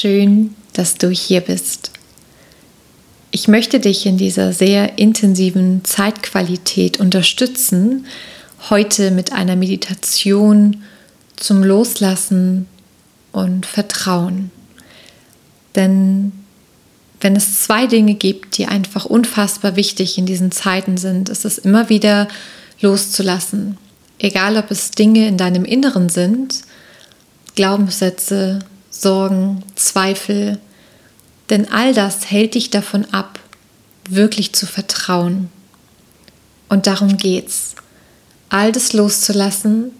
[0.00, 1.90] Schön, dass du hier bist.
[3.32, 8.06] Ich möchte dich in dieser sehr intensiven Zeitqualität unterstützen,
[8.70, 10.84] heute mit einer Meditation
[11.34, 12.68] zum Loslassen
[13.32, 14.52] und Vertrauen.
[15.74, 16.30] Denn
[17.20, 21.58] wenn es zwei Dinge gibt, die einfach unfassbar wichtig in diesen Zeiten sind, ist es
[21.58, 22.28] immer wieder
[22.80, 23.76] loszulassen.
[24.20, 26.62] Egal ob es Dinge in deinem Inneren sind,
[27.56, 28.60] Glaubenssätze,
[29.00, 30.58] Sorgen, Zweifel,
[31.50, 33.38] denn all das hält dich davon ab,
[34.08, 35.50] wirklich zu vertrauen.
[36.68, 37.74] Und darum geht's.
[38.48, 39.92] All das loszulassen,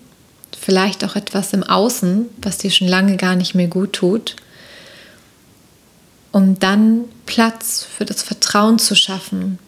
[0.58, 4.36] vielleicht auch etwas im Außen, was dir schon lange gar nicht mehr gut tut,
[6.32, 9.58] um dann Platz für das Vertrauen zu schaffen,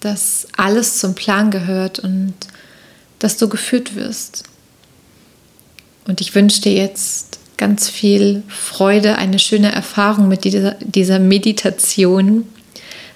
[0.00, 2.34] dass alles zum Plan gehört und
[3.18, 4.44] dass du geführt wirst.
[6.06, 12.44] Und ich wünsche dir jetzt ganz viel Freude, eine schöne Erfahrung mit dieser, dieser Meditation.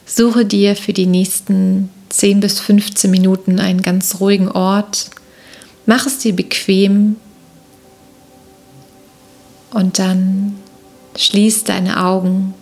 [0.05, 5.11] Suche dir für die nächsten 10 bis 15 Minuten einen ganz ruhigen Ort.
[5.85, 7.17] Mach es dir bequem
[9.73, 10.55] und dann
[11.17, 12.55] schließ deine Augen.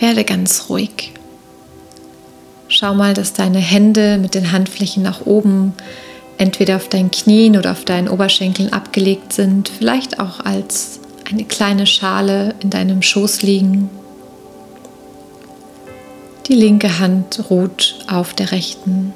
[0.00, 1.12] Werde ganz ruhig.
[2.66, 5.74] Schau mal, dass deine Hände mit den Handflächen nach oben
[6.38, 11.86] entweder auf deinen Knien oder auf deinen Oberschenkeln abgelegt sind, vielleicht auch als eine kleine
[11.86, 13.90] Schale in deinem Schoß liegen.
[16.46, 19.12] Die linke Hand ruht auf der rechten.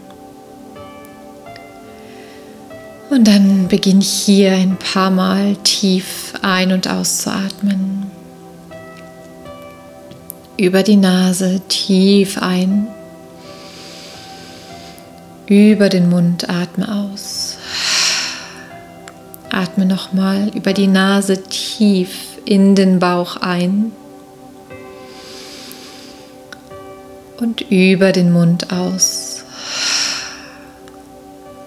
[3.09, 8.11] Und dann beginne ich hier ein paar Mal tief ein- und auszuatmen.
[10.59, 12.89] Über die Nase tief ein
[15.47, 17.59] über den Mund atme aus.
[19.51, 23.93] Atme nochmal über die Nase tief in den Bauch ein
[27.39, 29.45] und über den Mund aus.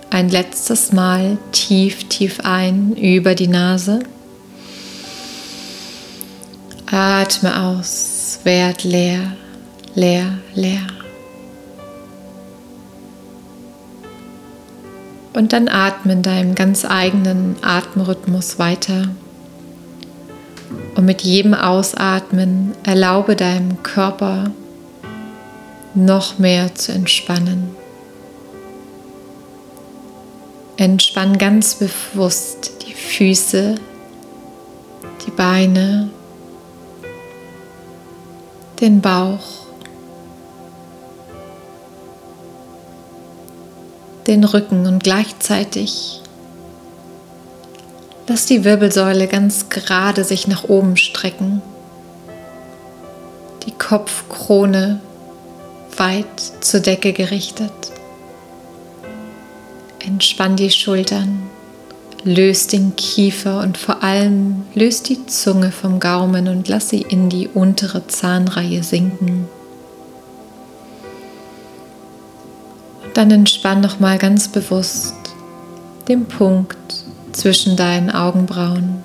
[0.10, 4.00] Ein letztes Mal tief, tief ein über die Nase.
[6.86, 9.36] Atme aus, werd leer,
[9.96, 10.88] leer, leer.
[15.36, 19.10] Und dann atme in deinem ganz eigenen Atemrhythmus weiter.
[20.96, 24.52] Und mit jedem Ausatmen erlaube deinem Körper
[25.94, 27.76] noch mehr zu entspannen.
[30.78, 33.76] Entspann ganz bewusst die Füße,
[35.26, 36.12] die Beine,
[38.80, 39.65] den Bauch.
[44.28, 46.22] Den Rücken und gleichzeitig
[48.28, 51.62] lass die Wirbelsäule ganz gerade sich nach oben strecken,
[53.66, 55.00] die Kopfkrone
[55.98, 57.72] weit zur Decke gerichtet.
[60.06, 61.44] Entspann die Schultern,
[62.24, 67.30] löst den Kiefer und vor allem löst die Zunge vom Gaumen und lass sie in
[67.30, 69.48] die untere Zahnreihe sinken.
[73.14, 75.16] Dann entspann noch mal ganz bewusst
[76.08, 76.78] den Punkt
[77.32, 79.04] zwischen deinen Augenbrauen.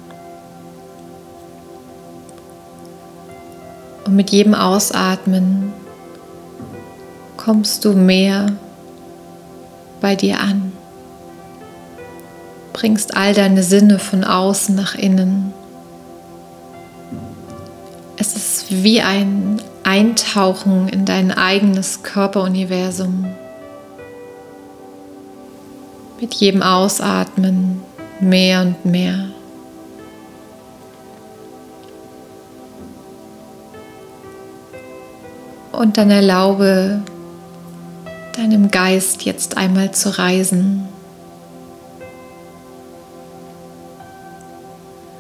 [4.05, 5.73] Und mit jedem Ausatmen
[7.37, 8.53] kommst du mehr
[10.01, 10.73] bei dir an.
[12.73, 15.53] Bringst all deine Sinne von außen nach innen.
[18.17, 23.27] Es ist wie ein Eintauchen in dein eigenes Körperuniversum.
[26.21, 27.81] Mit jedem Ausatmen
[28.21, 29.31] mehr und mehr.
[35.73, 37.03] Und dann erlaube
[38.37, 40.87] deinem Geist jetzt einmal zu reisen.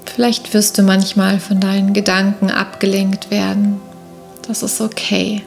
[0.05, 3.81] Vielleicht wirst du manchmal von deinen Gedanken abgelenkt werden.
[4.47, 5.43] Das ist okay.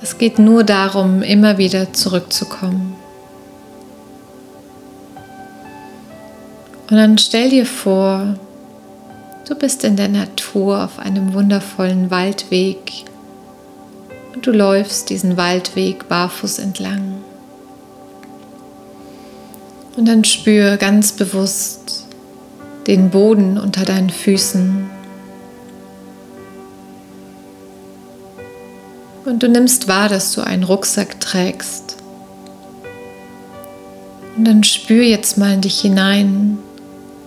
[0.00, 2.96] Es geht nur darum, immer wieder zurückzukommen.
[6.90, 8.36] Und dann stell dir vor,
[9.48, 13.04] Du bist in der Natur auf einem wundervollen Waldweg
[14.34, 17.18] und du läufst diesen Waldweg barfuß entlang.
[19.96, 22.06] Und dann spür ganz bewusst
[22.88, 24.90] den Boden unter deinen Füßen.
[29.26, 31.98] Und du nimmst wahr, dass du einen Rucksack trägst.
[34.36, 36.58] Und dann spür jetzt mal in dich hinein,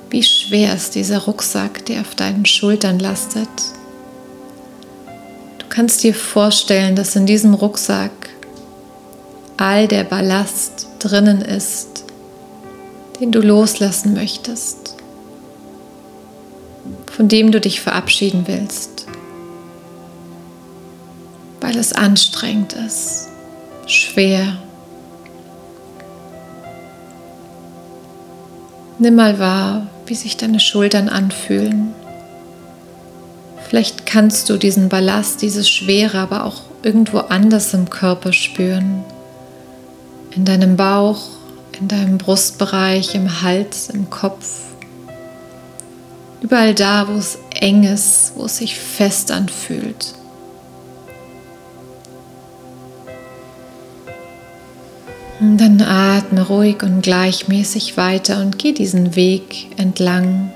[0.10, 3.50] wie schwer ist dieser Rucksack, der auf deinen Schultern lastet.
[5.60, 8.12] Du kannst dir vorstellen, dass in diesem Rucksack
[9.58, 12.06] all der Ballast drinnen ist,
[13.20, 14.96] den du loslassen möchtest,
[17.12, 19.06] von dem du dich verabschieden willst,
[21.62, 23.28] weil es anstrengend ist,
[23.86, 24.58] schwer.
[28.98, 31.94] Nimm mal wahr, wie sich deine Schultern anfühlen.
[33.68, 39.04] Vielleicht kannst du diesen Ballast, dieses Schwere, aber auch irgendwo anders im Körper spüren.
[40.36, 41.22] In deinem Bauch,
[41.80, 44.62] in deinem Brustbereich, im Hals, im Kopf.
[46.42, 50.16] Überall da, wo es eng ist, wo es sich fest anfühlt.
[55.40, 60.52] Und dann atme ruhig und gleichmäßig weiter und geh diesen Weg entlang.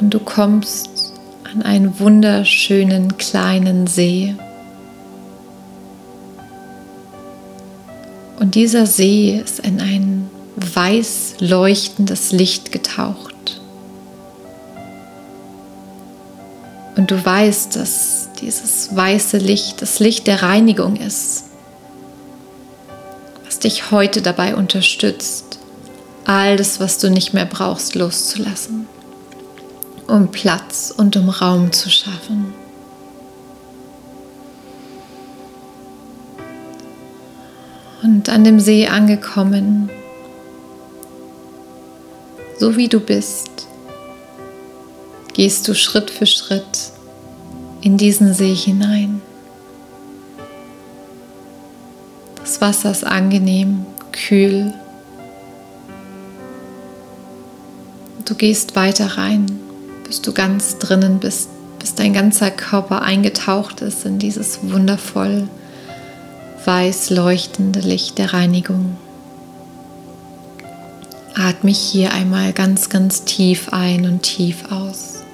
[0.00, 1.12] Und du kommst
[1.52, 4.34] an einen wunderschönen kleinen See.
[8.38, 13.60] Und dieser See ist in ein weiß leuchtendes Licht getaucht.
[16.96, 21.44] Und du weißt, dass dieses weiße Licht das Licht der Reinigung ist,
[23.44, 25.58] was dich heute dabei unterstützt,
[26.24, 28.86] all das, was du nicht mehr brauchst, loszulassen,
[30.06, 32.54] um Platz und um Raum zu schaffen.
[38.02, 39.90] und an dem See angekommen,
[42.58, 43.68] so wie du bist,
[45.32, 46.92] gehst du Schritt für Schritt
[47.80, 49.20] in diesen See hinein.
[52.36, 54.72] Das Wasser ist angenehm, kühl.
[58.24, 59.46] Du gehst weiter rein,
[60.06, 61.48] bis du ganz drinnen bist,
[61.78, 65.48] bis dein ganzer Körper eingetaucht ist in dieses wundervoll
[66.64, 68.96] weiß leuchtende Licht der Reinigung.
[71.34, 75.24] Atme hier einmal ganz, ganz tief ein und tief aus.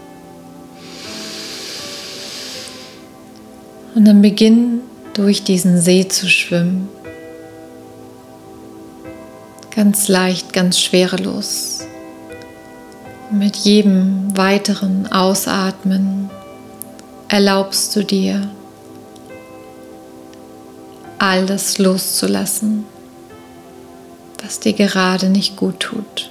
[3.96, 4.82] Und dann beginn
[5.14, 6.90] durch diesen See zu schwimmen.
[9.74, 11.80] Ganz leicht, ganz schwerelos.
[13.30, 16.28] Und mit jedem weiteren Ausatmen
[17.28, 18.50] erlaubst du dir,
[21.18, 22.84] alles loszulassen,
[24.42, 26.30] was dir gerade nicht gut tut.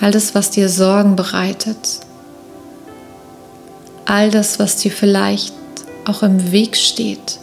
[0.00, 1.98] Alles, was dir Sorgen bereitet.
[4.04, 5.52] All das, was dir vielleicht
[6.04, 7.38] auch im Weg steht,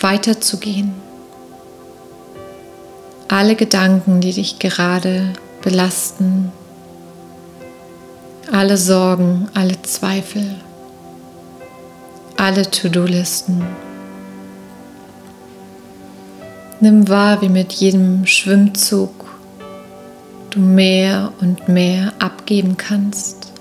[0.00, 0.94] weiterzugehen.
[3.28, 5.32] Alle Gedanken, die dich gerade
[5.62, 6.52] belasten.
[8.50, 10.56] Alle Sorgen, alle Zweifel.
[12.36, 13.62] Alle To-Do-Listen.
[16.80, 19.38] Nimm wahr, wie mit jedem Schwimmzug
[20.50, 23.51] du mehr und mehr abgeben kannst.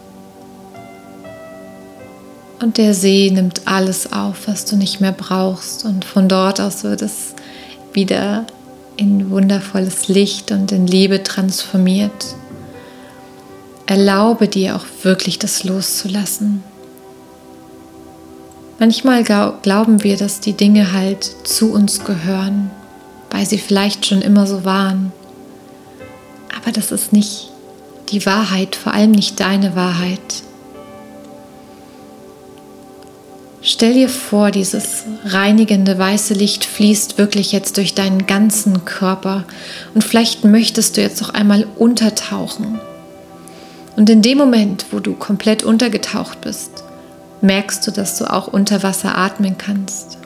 [2.62, 5.84] Und der See nimmt alles auf, was du nicht mehr brauchst.
[5.84, 7.34] Und von dort aus wird es
[7.94, 8.46] wieder
[8.98, 12.36] in wundervolles Licht und in Liebe transformiert.
[13.88, 16.64] Erlaube dir auch wirklich das loszulassen.
[18.80, 22.72] Manchmal glauben wir, dass die Dinge halt zu uns gehören
[23.32, 25.12] weil sie vielleicht schon immer so waren.
[26.56, 27.50] Aber das ist nicht
[28.10, 30.44] die Wahrheit, vor allem nicht deine Wahrheit.
[33.62, 39.44] Stell dir vor, dieses reinigende weiße Licht fließt wirklich jetzt durch deinen ganzen Körper
[39.94, 42.80] und vielleicht möchtest du jetzt noch einmal untertauchen.
[43.96, 46.72] Und in dem Moment, wo du komplett untergetaucht bist,
[47.42, 50.18] merkst du, dass du auch unter Wasser atmen kannst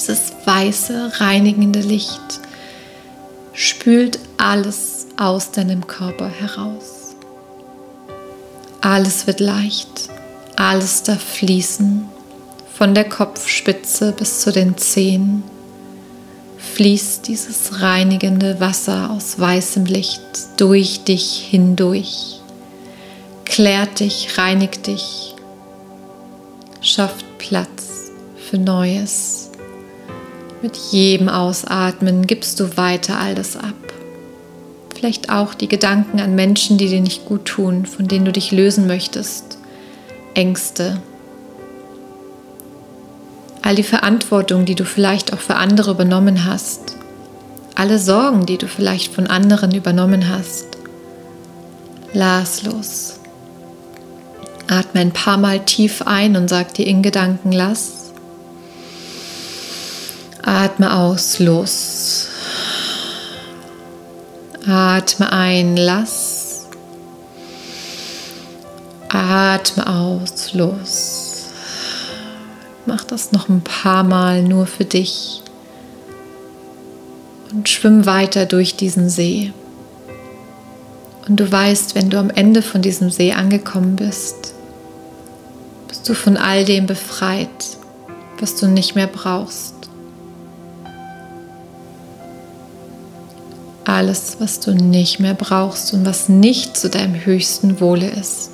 [0.00, 2.40] dieses weiße, reinigende Licht
[3.52, 7.14] spült alles aus deinem Körper heraus.
[8.80, 10.08] Alles wird leicht,
[10.60, 12.04] alles darf fließen,
[12.76, 15.42] von der Kopfspitze bis zu den Zehen
[16.58, 20.20] fließt dieses reinigende Wasser aus weißem Licht
[20.58, 22.40] durch dich hindurch,
[23.46, 25.34] klärt dich, reinigt dich,
[26.82, 28.10] schafft Platz
[28.50, 29.50] für Neues.
[30.60, 33.74] Mit jedem Ausatmen gibst du weiter all das ab.
[34.94, 38.52] Vielleicht auch die Gedanken an Menschen, die dir nicht gut tun, von denen du dich
[38.52, 39.49] lösen möchtest.
[40.34, 41.00] Ängste,
[43.62, 46.96] all die Verantwortung, die du vielleicht auch für andere übernommen hast,
[47.74, 50.66] alle Sorgen, die du vielleicht von anderen übernommen hast.
[52.12, 53.20] Lass los.
[54.68, 58.12] Atme ein paar Mal tief ein und sag dir in Gedanken lass.
[60.42, 62.28] Atme aus, los.
[64.66, 66.29] Atme ein, lass.
[69.12, 71.48] Atme aus, los.
[72.86, 75.42] Mach das noch ein paar Mal nur für dich
[77.52, 79.52] und schwimm weiter durch diesen See.
[81.28, 84.54] Und du weißt, wenn du am Ende von diesem See angekommen bist,
[85.88, 87.48] bist du von all dem befreit,
[88.38, 89.74] was du nicht mehr brauchst.
[93.84, 98.49] Alles, was du nicht mehr brauchst und was nicht zu deinem höchsten Wohle ist.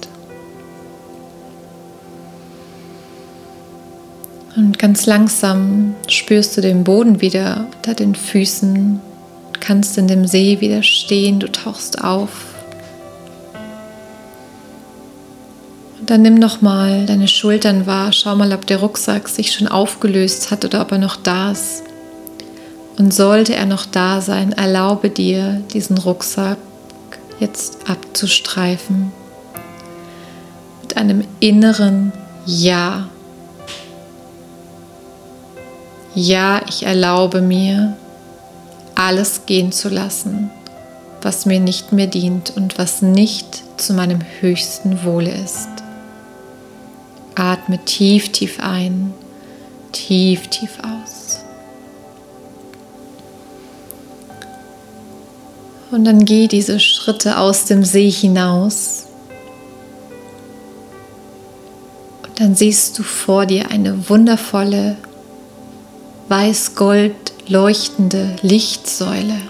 [4.56, 9.00] Und ganz langsam spürst du den Boden wieder unter den Füßen,
[9.60, 12.30] kannst in dem See wieder stehen, du tauchst auf.
[16.00, 19.68] Und dann nimm noch mal deine Schultern wahr, schau mal, ob der Rucksack sich schon
[19.68, 21.82] aufgelöst hat oder ob er noch da ist.
[22.96, 26.56] Und sollte er noch da sein, erlaube dir, diesen Rucksack
[27.40, 29.12] jetzt abzustreifen.
[30.80, 32.12] Mit einem inneren
[32.46, 33.08] Ja.
[36.18, 37.94] Ja, ich erlaube mir,
[38.94, 40.50] alles gehen zu lassen,
[41.20, 45.68] was mir nicht mehr dient und was nicht zu meinem höchsten Wohle ist.
[47.34, 49.12] Atme tief, tief ein,
[49.92, 51.40] tief, tief aus.
[55.90, 59.04] Und dann geh diese Schritte aus dem See hinaus.
[62.26, 64.96] Und dann siehst du vor dir eine wundervolle
[66.28, 67.14] weiß-gold
[67.48, 69.40] leuchtende Lichtsäule.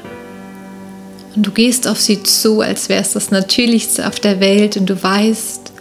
[1.35, 4.87] Und du gehst auf sie zu, als wäre es das Natürlichste auf der Welt und
[4.87, 5.73] du weißt,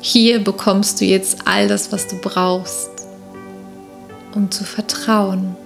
[0.00, 2.90] hier bekommst du jetzt all das, was du brauchst,
[4.34, 5.56] um zu vertrauen.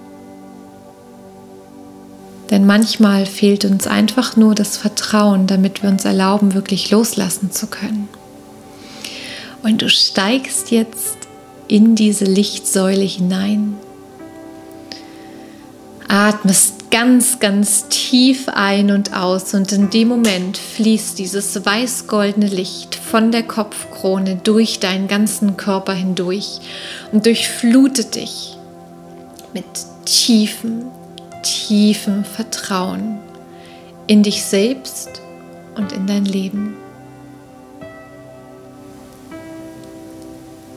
[2.49, 7.67] Denn manchmal fehlt uns einfach nur das Vertrauen, damit wir uns erlauben, wirklich loslassen zu
[7.67, 8.09] können.
[9.63, 11.17] Und du steigst jetzt
[11.67, 13.75] in diese Lichtsäule hinein
[16.13, 22.93] atmest ganz, ganz tief ein und aus und in dem Moment fließt dieses weiß-goldene Licht
[22.93, 26.59] von der Kopfkrone durch deinen ganzen Körper hindurch
[27.11, 28.55] und durchflutet dich
[29.55, 29.65] mit
[30.05, 30.85] tiefem,
[31.41, 33.17] tiefem Vertrauen
[34.05, 35.09] in dich selbst
[35.75, 36.75] und in dein Leben.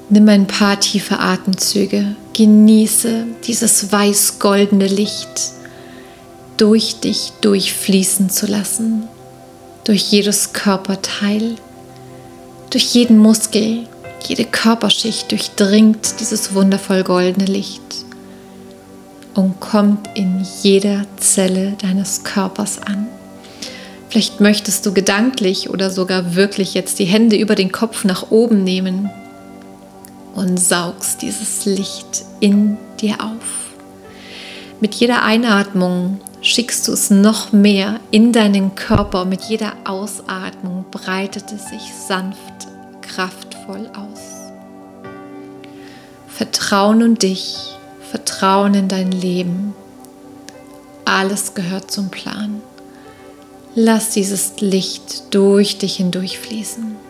[0.09, 5.51] Nimm ein paar tiefe Atemzüge, genieße dieses weiß-goldene Licht.
[6.57, 9.09] Durch dich durchfließen zu lassen,
[9.85, 11.57] durch jedes Körperteil,
[12.71, 13.89] durch jeden Muskel,
[14.27, 17.83] jede Körperschicht durchdringt dieses wundervoll goldene Licht.
[19.35, 23.09] Und kommt in jeder Zelle deines Körpers an.
[24.09, 28.65] Vielleicht möchtest du gedanklich oder sogar wirklich jetzt die Hände über den Kopf nach oben
[28.65, 29.11] nehmen
[30.37, 33.73] und saugst dieses Licht in dir auf.
[34.81, 39.25] Mit jeder Einatmung schickst du es noch mehr in deinen Körper.
[39.25, 42.69] Mit jeder Ausatmung breitet es sich sanft,
[43.00, 44.21] kraftvoll aus.
[46.28, 47.75] Vertrauen in dich,
[48.11, 49.75] Vertrauen in dein Leben.
[51.07, 52.61] Alles gehört zum Plan.
[53.75, 57.06] Lass dieses Licht durch dich hindurch fließen.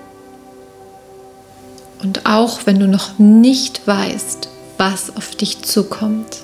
[2.02, 4.48] Und auch wenn du noch nicht weißt,
[4.78, 6.38] was auf dich zukommt,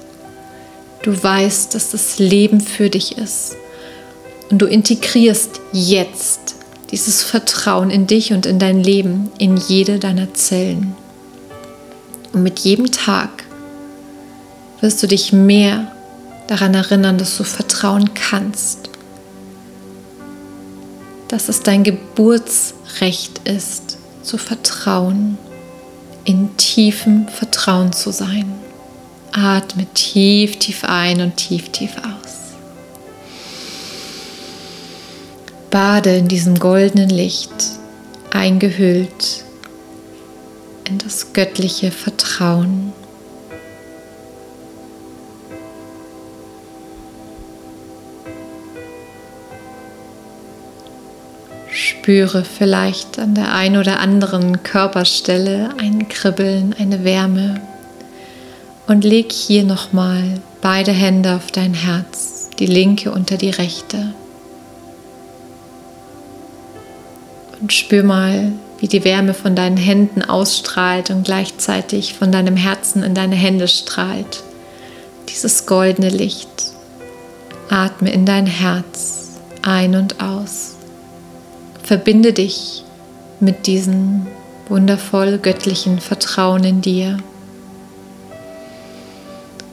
[1.02, 3.56] du weißt, dass das Leben für dich ist.
[4.50, 6.56] Und du integrierst jetzt
[6.90, 10.94] dieses Vertrauen in dich und in dein Leben, in jede deiner Zellen.
[12.32, 13.44] Und mit jedem Tag
[14.80, 15.90] wirst du dich mehr
[16.48, 18.90] daran erinnern, dass du vertrauen kannst.
[21.28, 23.91] Dass es dein Geburtsrecht ist,
[24.22, 25.38] zu vertrauen,
[26.24, 28.52] in tiefem Vertrauen zu sein.
[29.32, 32.54] Atme tief, tief ein und tief, tief aus.
[35.70, 37.50] Bade in diesem goldenen Licht,
[38.30, 39.44] eingehüllt
[40.84, 42.92] in das göttliche Vertrauen.
[52.02, 57.60] Spüre vielleicht an der einen oder anderen Körperstelle ein Kribbeln, eine Wärme
[58.88, 64.14] und leg hier nochmal beide Hände auf dein Herz, die linke unter die rechte.
[67.60, 73.04] Und spür mal, wie die Wärme von deinen Händen ausstrahlt und gleichzeitig von deinem Herzen
[73.04, 74.42] in deine Hände strahlt.
[75.28, 76.72] Dieses goldene Licht.
[77.70, 80.72] Atme in dein Herz ein und aus.
[81.82, 82.84] Verbinde dich
[83.40, 84.26] mit diesem
[84.68, 87.18] wundervoll göttlichen Vertrauen in dir,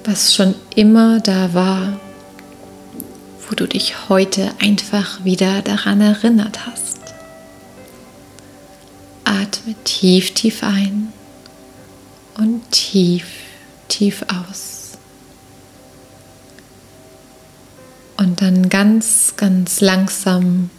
[0.04, 2.00] was schon immer da war,
[3.48, 6.98] wo du dich heute einfach wieder daran erinnert hast.
[9.24, 11.13] Atme tief, tief ein
[12.38, 13.25] und tief,
[13.88, 14.98] tief aus.
[18.18, 20.72] Und dann ganz, ganz langsam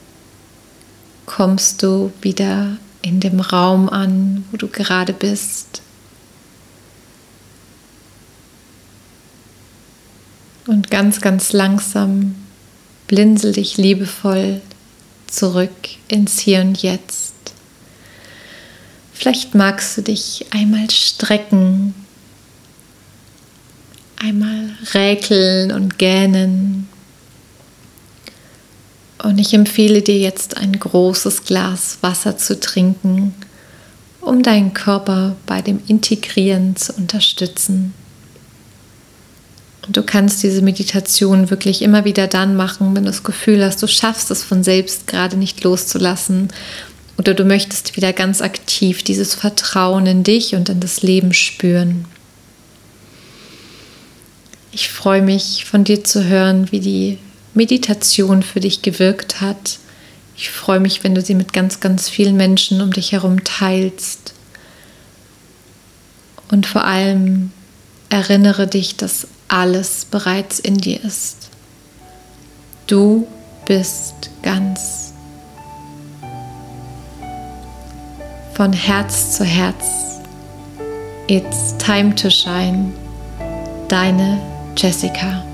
[1.40, 5.80] kommst du wieder in dem Raum an, wo du gerade bist.
[10.66, 12.35] Und ganz, ganz langsam
[13.06, 14.61] blinzel dich liebevoll
[15.28, 15.70] zurück
[16.09, 17.32] ins Hier und Jetzt.
[19.14, 21.94] Vielleicht magst du dich einmal strecken,
[24.18, 26.89] einmal räkeln und gähnen
[29.22, 33.34] und ich empfehle dir jetzt ein großes Glas Wasser zu trinken,
[34.20, 37.94] um deinen Körper bei dem Integrieren zu unterstützen.
[39.86, 43.82] Und du kannst diese Meditation wirklich immer wieder dann machen, wenn du das Gefühl hast,
[43.82, 46.49] du schaffst es von selbst gerade nicht loszulassen
[47.18, 52.04] oder du möchtest wieder ganz aktiv dieses Vertrauen in dich und in das Leben spüren.
[54.73, 57.18] Ich freue mich von dir zu hören, wie die
[57.54, 59.78] Meditation für dich gewirkt hat.
[60.36, 64.34] Ich freue mich, wenn du sie mit ganz, ganz vielen Menschen um dich herum teilst.
[66.50, 67.52] Und vor allem
[68.08, 71.49] erinnere dich, dass alles bereits in dir ist.
[72.86, 73.26] Du
[73.67, 75.13] bist ganz.
[78.54, 79.84] Von Herz zu Herz.
[81.28, 82.93] It's time to shine.
[83.89, 84.41] Deine
[84.76, 85.50] Jessica.